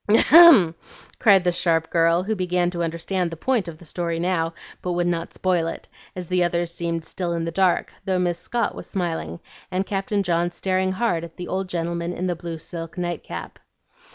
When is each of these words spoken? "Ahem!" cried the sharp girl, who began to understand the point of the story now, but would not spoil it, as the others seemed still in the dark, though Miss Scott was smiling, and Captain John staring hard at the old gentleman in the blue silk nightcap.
"Ahem!" 0.09 0.73
cried 1.19 1.43
the 1.43 1.51
sharp 1.51 1.91
girl, 1.91 2.23
who 2.23 2.33
began 2.35 2.71
to 2.71 2.81
understand 2.81 3.29
the 3.29 3.37
point 3.37 3.67
of 3.67 3.77
the 3.77 3.85
story 3.85 4.17
now, 4.17 4.51
but 4.81 4.93
would 4.93 5.05
not 5.05 5.31
spoil 5.31 5.67
it, 5.67 5.87
as 6.15 6.27
the 6.27 6.43
others 6.43 6.73
seemed 6.73 7.05
still 7.05 7.33
in 7.33 7.45
the 7.45 7.51
dark, 7.51 7.93
though 8.03 8.17
Miss 8.17 8.39
Scott 8.39 8.73
was 8.73 8.87
smiling, 8.87 9.39
and 9.69 9.85
Captain 9.85 10.23
John 10.23 10.49
staring 10.49 10.93
hard 10.93 11.23
at 11.23 11.37
the 11.37 11.47
old 11.47 11.69
gentleman 11.69 12.13
in 12.13 12.25
the 12.25 12.35
blue 12.35 12.57
silk 12.57 12.97
nightcap. 12.97 13.59